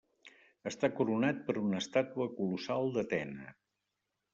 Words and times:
Està 0.71 0.89
coronat 1.01 1.45
per 1.51 1.57
una 1.65 1.83
estàtua 1.85 2.29
colossal 2.41 2.95
d'Atena. 2.99 3.51